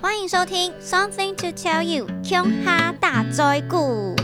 [0.00, 4.16] 欢迎收听《Something to Tell You》琼哈大灾故。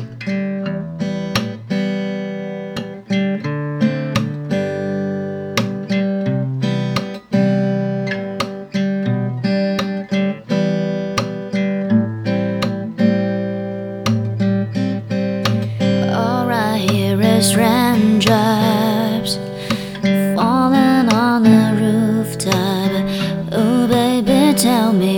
[16.13, 19.39] All I hear is raindrops
[20.35, 22.91] falling on the rooftop.
[23.53, 25.10] Oh, baby, tell me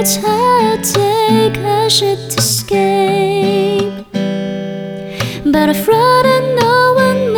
[0.00, 3.92] it's hard to take, a shit to escape.
[5.44, 7.32] But I've run and know one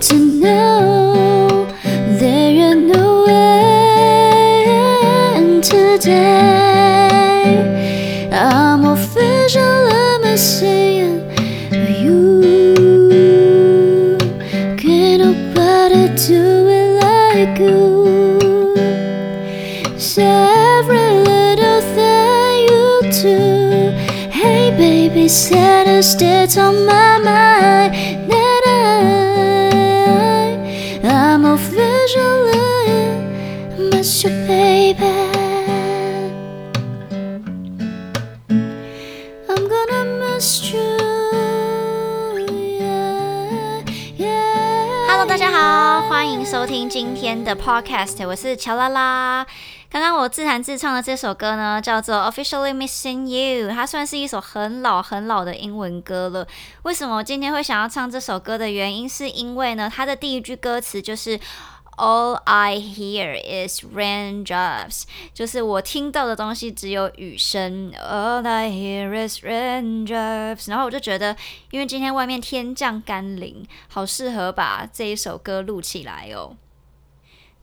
[0.00, 1.66] to know
[2.18, 3.26] there are no
[5.36, 6.61] end today.
[25.51, 27.93] baby, set a state on my mind
[28.29, 29.81] that I,
[31.03, 32.55] I'm officially
[33.91, 35.05] miss you, baby.
[39.49, 40.79] I'm gonna miss you,
[42.79, 43.83] yeah,
[44.17, 45.07] yeah.
[45.09, 49.45] Hello，大家好，欢迎收听今天的 Podcast，我是乔拉拉。
[49.92, 56.48] 刚刚我自弹自唱的这首歌呢，叫做《Officially Missing You》，它算是一首很老很老的英文歌了。
[56.84, 61.38] 为什么今天会想要唱这首歌的原因，是因为呢，它的第一句歌词就是。
[61.98, 65.02] All I hear is raindrops，
[65.34, 67.92] 就是我听到的东西只有雨声。
[67.92, 71.36] All I hear is raindrops，然后我就觉得，
[71.70, 76.56] 因为今天外面天降甘霖，好适合把这一首歌录起来哦。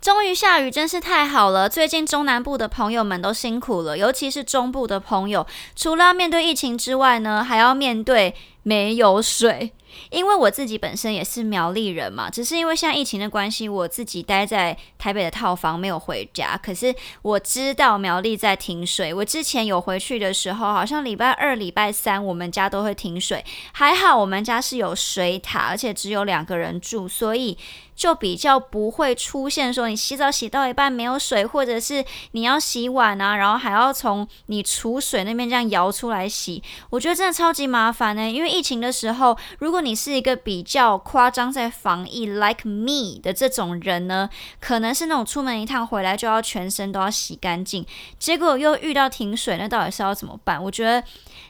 [0.02, 1.68] 终于下雨，真是太好了！
[1.68, 5.46] 最近中南部的朋友们都辛苦了，尤其是中部的朋友，
[5.76, 8.34] 除了要面对疫情之外呢，还要面对
[8.64, 9.74] 没有水。
[10.10, 16.58] 因为我自己本身也是苗栗人嘛，只是因为现在疫情的关系，我自己待在台北的套房没有回家。
[16.62, 23.44] 可是我知道苗栗在停水，我之前有回去的时候，好像礼拜二、礼拜三我们家都会停水。
[23.72, 27.58] 还好我们家是有水塔，而且只有两个人住，所以
[27.96, 36.64] 就比较不会出现说你洗澡洗到一半没有水，或者是你要洗碗啊，然后还要从你储水那边这样摇出来洗。
[36.90, 44.30] 我觉得真的超级麻烦呢、因为疫情的时候，如果你是一个比较夸张在防疫，like me 的这种人呢，
[44.60, 47.86] 可能是那种出门一趟回来就要全身都要洗干净，
[48.18, 50.62] 结果又遇到停水，那到底是要怎么办？
[50.64, 51.04] 我觉得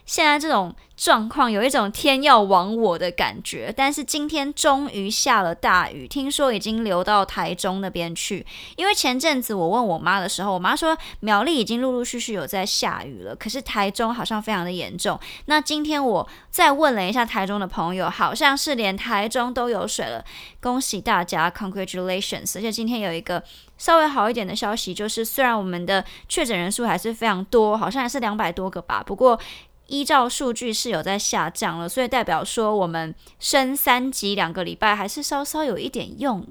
[0.05, 3.73] 现在这种状况有一种天要亡我的感觉。
[3.75, 8.45] 但是今天终于下了大雨，听说已经流到台中那边去。
[8.75, 15.17] 因为前阵子我问我妈的时候，我妈说苗栗已经陆陆续续有在下雨了，可是台中好像非常的严重。
[15.45, 20.25] 那今天我再问了一下台中的朋友，好像是连台中都有水了，
[20.59, 22.57] 恭喜大家，congratulations！
[22.57, 23.41] 而且今天有一个
[23.77, 29.39] 稍微好一点的消息，就是虽然我们的确诊人数还是非常多，好像还是两百多个吧，不过
[29.89, 36.47] 依照数据是有在下降了，所以代表说我们升三级两个礼拜还是稍稍有一点用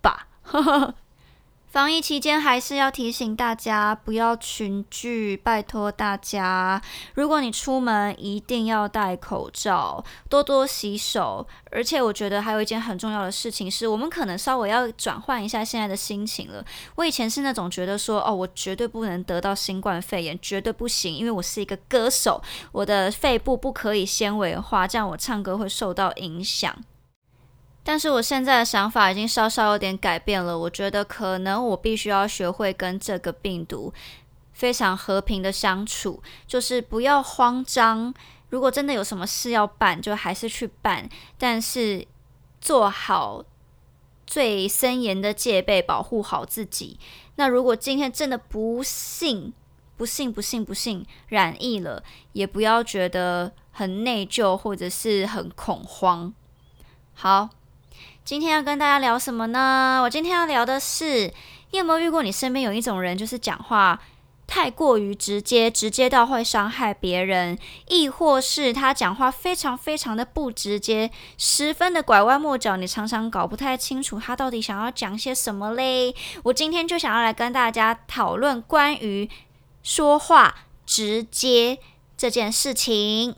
[0.00, 0.28] 吧。
[1.76, 6.80] 防疫期间还是要提醒大家不要群聚，拜托大家，
[7.12, 11.46] 如果你出门一定要戴口罩，多多洗手。
[11.70, 16.64] 而且我觉得还有一件很重要的事情是，我们可能稍微要转换一下现在的心情了。
[16.94, 26.74] 我以前是那种觉得说，哦，我绝对不能得到新冠肺炎，绝对不行，因为我是一个歌手，我的肺部不可以纤维化，这样我唱歌会受到影响。
[27.88, 33.94] 但是我现在的想法已经稍稍有点改变了，我觉得可能我必须要学会跟这个病毒
[34.52, 38.12] 非常和平的相处，就是不要慌张。
[38.48, 42.04] 如果真的有什么事要办，就还是去办，但是
[42.60, 43.44] 做好
[44.26, 46.98] 最森严的戒备，保护好自己。
[47.36, 49.54] 那如果今天真的不幸、
[49.96, 56.34] 不幸、不幸、不幸染疫了，也不要觉得很内疚或者是很恐慌。
[57.14, 57.50] 好。
[58.26, 60.00] 今天要跟大家聊什么呢？
[60.02, 61.32] 我今天要聊的是，
[61.70, 64.02] 你有没有遇过你身边有一种人，就是讲话
[64.48, 67.56] 太过于直接，直接到会伤害别人，
[67.86, 76.12] 亦或是他讲话非常非常的不直接，十分的拐弯抹角，你常常搞不太清楚他到底想要讲些什么嘞。
[76.42, 79.30] 我今天就想要来跟大家讨论关于
[79.84, 80.52] 说话
[80.84, 81.78] 直接
[82.16, 83.36] 这件事情。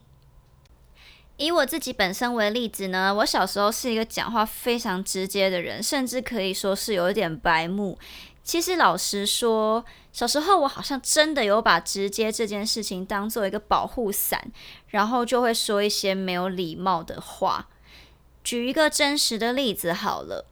[1.38, 7.98] 以我自己本身为例子呢，我小时候是一个讲话非常直接的人，甚至可以说是有一点白目。
[8.42, 14.50] 其实老实说，小时候我好像真的有把直接这件事情当做一个保护伞，
[14.88, 17.68] 然后就会说一些没有礼貌的话。
[18.42, 20.46] 举一个真实的例子好了。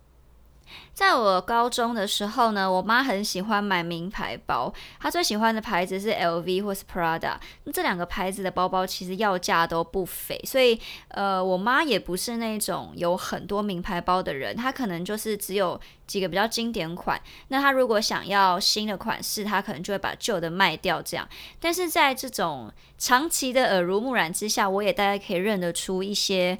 [0.96, 7.36] 在我高中的时候呢，我妈很喜欢买名牌包，她最喜欢的牌子是 LV 或是 Prada。
[7.64, 17.20] 那这两个牌子的包包其实要价都不菲，所以呃，我妈也不是那种有很多名牌包的人，她可能就是只有几个比较经典款。
[17.48, 21.28] 那她如果想要新的款式，她可能就会把旧的卖掉这样。
[21.60, 26.58] 但是在这种长期的耳濡目染之下，我也大概可以认得出一些。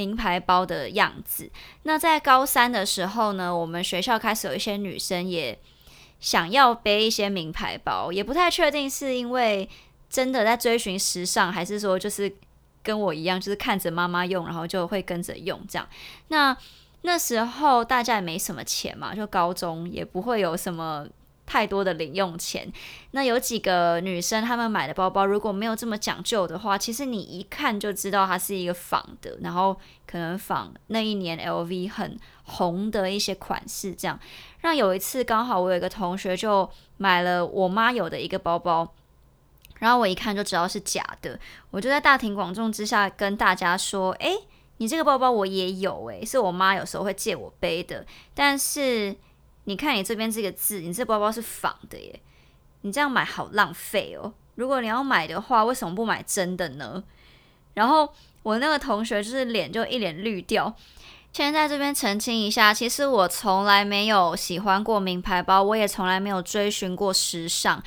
[0.00, 1.50] 名牌包的样子。
[1.82, 5.58] 那在高三的时候呢，我们学校开始有一些女生也
[6.20, 9.68] 想要背一些名牌包，也不太确定是因为
[10.08, 12.34] 真的在追寻时尚，还是说就是
[12.82, 15.86] 跟我一样，就是看着妈妈用，然后就会跟着用这样。
[16.28, 16.56] 那
[17.02, 21.06] 那时候大家也没什么钱嘛，就高中也不会有什么。
[21.50, 22.72] 太多的零用钱，
[23.10, 29.76] 那有几个女生她们买的包包如果没有这么讲究的话，其实你一看就知道它是一个仿的，然后
[30.06, 34.16] 可能仿那一年 LV 很红的一些款式，这样。
[34.60, 38.94] 让有一次刚好我有一个同学就买了我妈有的一个包包，
[39.80, 41.36] 然后我一看就知道是假的，
[41.72, 44.36] 我就在大庭广众之下跟大家说：“诶，
[44.76, 48.06] 你这个包包我也有，诶，是我妈有时候会借我背的，
[48.36, 49.16] 但是。”
[49.70, 52.20] 你看你这边这个字，你这包包是仿的耶，
[52.80, 54.32] 你这样买好浪费哦。
[54.56, 57.00] 如果你要买的话，为什么不买真的呢？
[57.74, 58.12] 然后
[58.42, 60.74] 我那个同学就是脸就一脸绿掉。
[61.32, 67.80] 现在这边澄清一下，其实我从来没有喜欢过名牌包，我也从来没有追寻过时尚。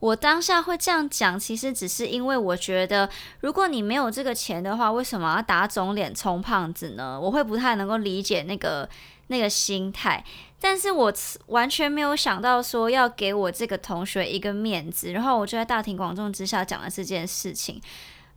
[0.00, 3.08] 我当下会这样讲，其实只是因为我觉得，
[3.42, 7.20] 如果你没有这个钱的话，为什么要打肿脸充胖子呢？
[7.20, 8.88] 我会不太能够理解那个
[9.28, 10.24] 那个心态。
[10.60, 11.12] 但是我
[11.46, 17.80] 完全没有想到说要给我这个同学一个面子，然后我就在大庭广众之下讲了这件事情，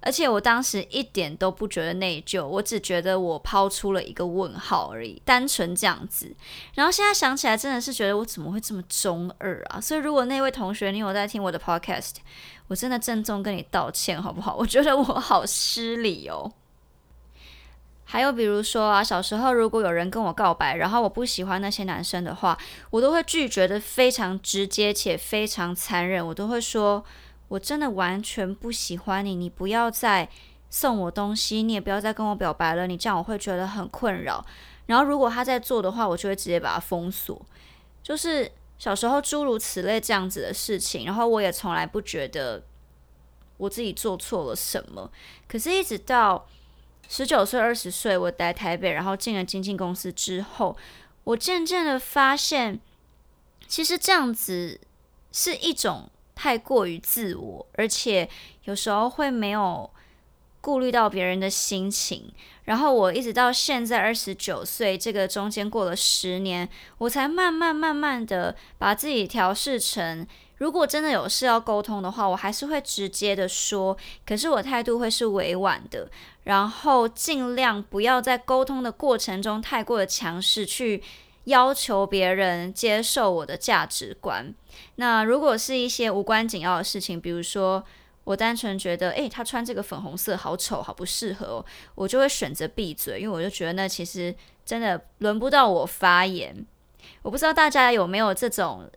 [0.01, 6.35] 而且我当时一点都不觉得内疚，我只觉得我抛出了一个问号而已，单纯这样子。
[6.75, 9.81] 然后现在想起来，真的是觉得我怎么会这么中二啊！
[9.81, 12.15] 所以如果那位同学你有在听我的 podcast，
[12.68, 14.56] 我真的郑重跟你道歉好不好？
[14.57, 16.51] 我觉得我好失礼哦。
[18.11, 22.57] 还有比如说啊，小时候如果有人跟我告白，然后我不喜欢那些男生的话，
[22.89, 26.27] 我都会拒绝的非常直接且非常残忍。
[26.27, 27.01] 我都会说，
[27.47, 30.27] 我真的完全不喜欢你，你不要再
[30.69, 34.45] 送我东西，你也不要再跟我表白了，你这样我会觉得很困扰。
[34.87, 37.41] 然后如果他在做的话，我就会直接把他封锁。
[38.03, 42.61] 就是小时候诸如此类这样子的事情，然后我也从来不觉得
[43.55, 45.09] 我自己做错了什么。
[45.47, 46.45] 可是，一直到。
[47.13, 50.77] 十九岁、二十岁，我来台北，然后进了经纪公司之后，
[51.25, 52.79] 我渐渐的发现，
[53.67, 54.79] 其实这样子
[55.29, 58.29] 是一种太过于自我，而且
[58.63, 59.91] 有时候会没有
[60.61, 62.31] 顾虑到别人的心情。
[62.63, 66.69] 然后我一直到现在二十九岁，这个中间过了十年，
[66.99, 70.25] 我才慢慢慢慢的把自己调试成。
[70.61, 76.07] 如果真的有事要沟通的话，我还是会直接的说，可是我态度会是委婉的，
[76.44, 81.01] 然后尽量不要在沟通的过程中太过的强势，去
[81.45, 84.53] 要求别人接受我的价值观。
[84.97, 87.83] 那如果是一些无关紧要的事情，比如说
[88.23, 91.65] 我单纯觉得，诶，他穿这个粉红色好丑，好不适合，
[91.95, 96.63] 我就会选择闭嘴，因为我就觉得那其实真的轮不到我发言。
[97.23, 98.87] 我不知道大家有没有这种。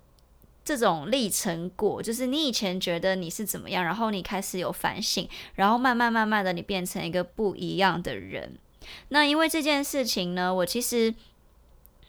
[0.64, 8.56] 这种历程过，就是你以前觉得你是怎么样，然后你开始有反省，然后慢慢慢慢的你变成一个不一样的人。
[9.08, 11.14] 那因为这件事情呢，我其实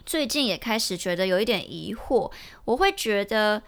[0.06, 2.32] 最近也开始觉得有一点疑惑，
[2.64, 3.62] 我会觉得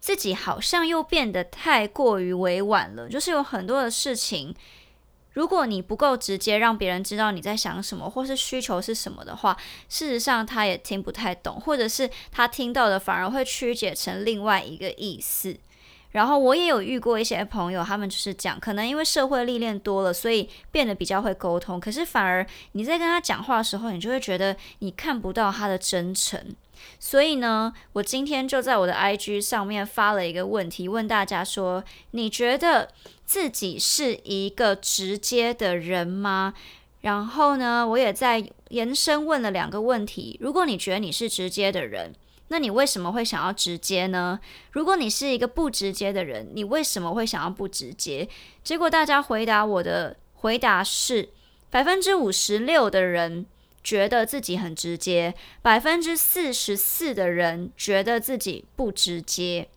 [0.00, 4.54] 自己好像又变得太过于委婉了，就是有很多的事情。
[5.34, 9.56] 如果你不够直接，让别人知道你在想什么，或是需求是什么的话，
[9.88, 15.56] 事实上他也听不太懂，或者是他听到的反而会曲解成另外一个意思。
[16.12, 26.54] 然后我也有遇过一些朋友，他们就是讲，可能因为社会历练多了，所以变得比较会沟通，可是反而你在跟他讲话的时候，你就会觉得你看不到他的真诚。
[26.98, 32.90] 所以呢，我今天就在我的 IG 上面发了一个问题，问大家说：你觉得
[33.24, 36.54] 自己是一个直接的人吗？
[37.02, 42.14] 然后呢，我也在延伸问了两个问题：如果你觉得你是直接的人，
[42.48, 44.40] 那你为什么会想要直接呢？
[44.72, 48.28] 如果你是一个不直接的人，你为什么会想要不直接？
[48.62, 51.30] 结果大家回答我的回答是：
[51.70, 53.46] 百分之五十六的人
[53.84, 59.68] 觉得自己很直接，百分之四十四的人觉得自己不直接。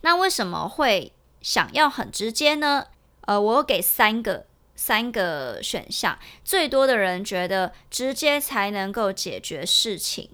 [0.00, 2.86] 那为什么会想要很直接呢？
[3.22, 10.30] 呃，我给三个三个选项，最多的人觉得直接才能够解决事情。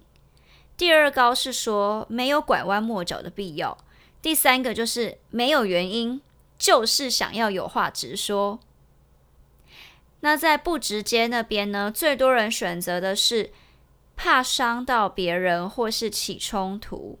[0.77, 3.77] 第二高是说没有拐弯抹角的必要，
[4.21, 6.21] 第三个就是没有原因，
[6.57, 8.59] 就是想要有话直说。
[10.25, 13.53] 那在不直接那边呢，最多人选择的是
[14.15, 17.19] 怕伤到别人或是起冲突。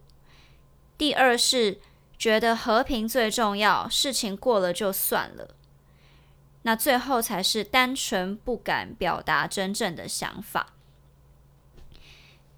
[0.97, 1.79] 第二是
[2.17, 5.49] 觉得和平最重要，事情过了就算了。
[6.63, 10.73] 那最后才是单纯不敢表达真正的想法。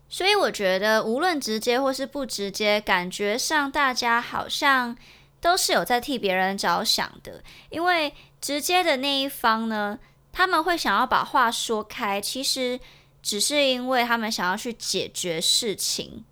[0.08, 4.98] 所以我觉得，无论直接或是不直接，感觉上大家好像
[5.42, 7.44] 都是有在替别人着想的。
[7.70, 10.00] 因为直接的那一方呢，
[10.38, 12.79] 他们会想要把话说开，其实
[13.24, 16.24] 只是因为他们想要去解决事情。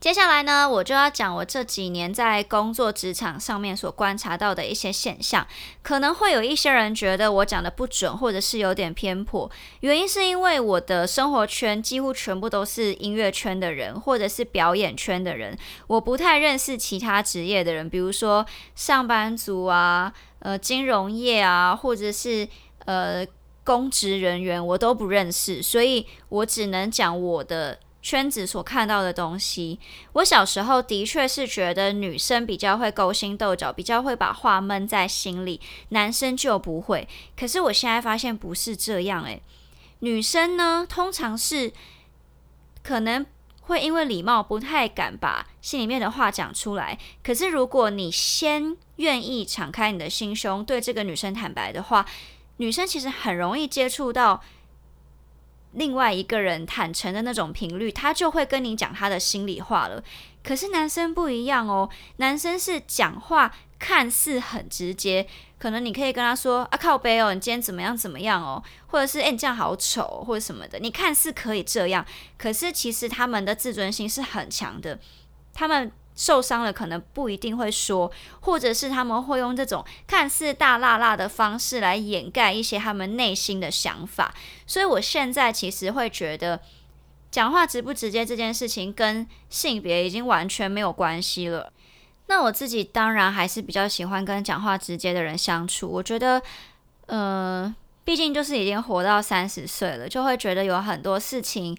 [0.00, 5.46] 接下来呢，我就要讲我这几年在工作职场上面所观察到的一些现象。
[5.80, 9.48] 可能会有一些人觉得我讲的不准，或者是有点偏颇。
[9.78, 15.56] 原因是因为我的生活圈几乎全部都是音乐圈的人，或者是表演圈的人。
[15.86, 22.46] 我不太认识其他职业的人，比如说上班族啊，呃，金融业啊，或者是
[22.84, 23.26] 呃
[23.66, 25.60] 公职人员，我都不认识。
[25.62, 27.80] 所以我只能讲我的。
[28.02, 29.80] 圈子所看到的东西，
[30.12, 37.08] 我小时候的确是觉得女生比较会勾心斗角，比较会把话闷在心里，男生就不会。
[37.36, 39.42] 可是我现在发现不是这样，诶，
[39.98, 41.72] 女生呢通常是
[42.84, 43.26] 可能
[43.62, 46.96] 会因为礼貌不太敢把心里面的话讲出来。
[47.24, 52.06] 可是如果你先愿意敞开你的心胸，对这个女生坦白的话，
[52.56, 54.42] 女生其实很容易接触到。
[55.72, 60.02] 另外一个人坦诚的那种频率，他就会跟你讲他的心里话了。
[60.42, 72.06] 可是男生不一样哦，男生是讲话看似很直接，可能你可以跟他说啊靠背哦，你今天怎么样怎么样哦，或者是诶，你这样好丑或者什么的，你看似可以这样，
[72.38, 74.98] 可是其实他们的自尊心是很强的，
[75.52, 75.92] 他们。
[76.16, 84.34] 受伤了，可能不一定会说，或者是他们会用这种看似大辣辣的方式来掩盖一些他们内心的想法。
[84.66, 86.60] 所以，我现在其实会觉得，
[87.30, 91.70] 讲话直不直接这件事情跟性别已经完全没有关系了。
[92.28, 95.86] 那我自己当然还是比较喜欢跟讲话直接的人相处。
[95.86, 96.42] 我觉得，
[97.06, 97.72] 呃，
[98.04, 101.76] 毕竟就是已经活到三十岁了，就会觉得有很多事情。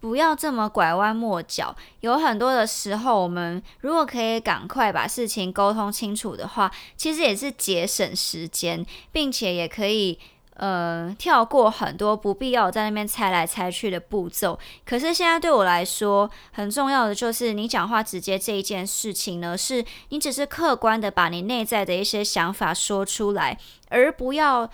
[0.00, 1.74] 不要这么拐弯抹角。
[2.00, 10.18] 有很多的时候，我们如果可以赶快把事情沟通清楚的话，其实也是节省时间，并且也可以
[10.54, 14.58] 呃跳过很多不必要在那边猜来猜去的步骤。
[14.86, 24.70] 可是现在对我来说，很重要的就是你讲话直接这一件事情呢，是你只是客观的把你内在的一些想法说出来，而不要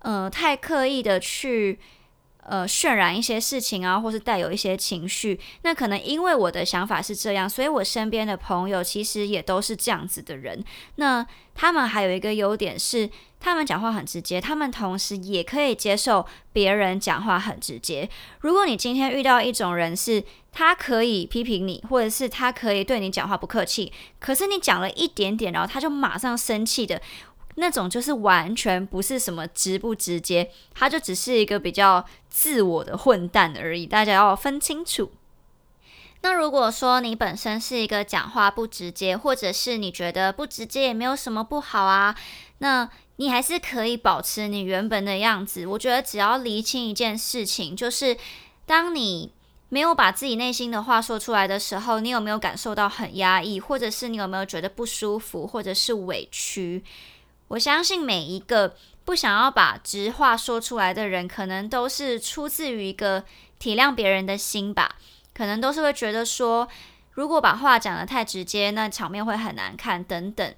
[0.00, 1.80] 呃太刻意的去。
[2.48, 10.64] 呃，渲染一些事情啊，或是带有一些情绪，那可能因为我的想法是这样，所以我身边的朋友其实也都是这样子的人。
[10.94, 13.10] 那他们还有一个优点是，
[13.40, 18.08] 他们讲话很直接，他们同时也可以接受别人讲话很直接。
[18.40, 20.22] 如果你今天遇到一种人，是
[20.52, 27.02] 他可以批评你，或者是他可以对你讲话不客气，可是你讲了一点点，然后他就马上生气的。
[27.56, 35.10] 那种就是完全不是什么直不直接，他就只是一个比较自我的混蛋而已，大家要分清楚。
[36.22, 42.16] 那如果说你本身是一个讲话不直接，或者是你觉得不直接也没有什么不好啊，
[42.58, 45.66] 那你还是可以保持你原本的样子。
[45.66, 48.16] 我觉得只要厘清一件事情，就是
[48.64, 49.32] 当你
[49.68, 56.82] 没有把自己内心的话说出来的时候，你有没有感受到很压抑，或者是你有没有觉得不舒服，或者是委屈？
[57.48, 63.24] 我相信每一个不想要把直话说出来的人，可能都是出自于一个
[63.58, 64.96] 体谅别人的心吧。
[65.32, 66.66] 可能都是会觉得说，
[67.12, 70.54] 如果把话讲得太直接，那场面会很难看等等。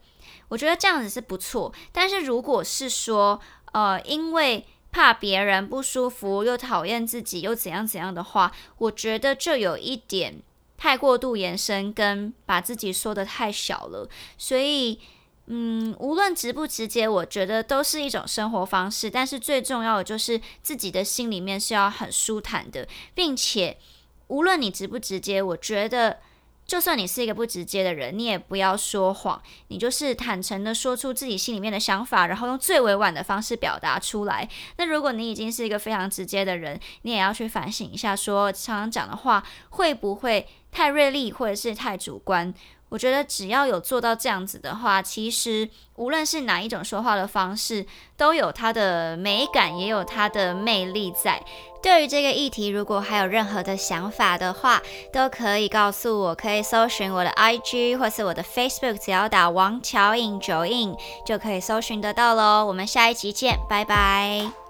[0.49, 1.75] 我觉得这样子是不错。
[1.93, 3.41] 但是如果是说，
[3.73, 10.41] 呃，因为怕别人不舒服，又讨厌自己，又怎样怎样的话，我觉得就有一点
[10.79, 14.09] 太过度延伸，跟把自己说的太小了。
[14.39, 15.01] 所以，
[15.49, 19.11] 嗯，无论直不直接，我觉得都是一种生活方式。
[19.11, 23.79] 但是最重要的就是自己的心里面是要很舒坦的，并且
[24.29, 26.19] 无论你直不直接，我觉得。
[26.69, 34.47] 就算你是一个不直接的人，你也不要说谎，你就是坦诚的说出自己心里面的想法，然后用最委婉的方式表达出来。
[34.77, 42.53] 那如果你已经是一个非常直接的人，你也要去反省一下，说常常讲的话会不会太锐利，或者是太主观。
[42.89, 51.43] 我觉得只要有做到这样子的话，其实无论是哪一种说话的方式，都有它的美感，也有它的魅力在。
[51.81, 62.65] 对于这个议题，如果还有任何的想法的话，都可以告诉我，可以搜寻我的 IG 或是我的 Facebook，只要打王乔颖九印就可以搜寻得到喽。
[62.67, 64.68] 我们下一集见，拜拜。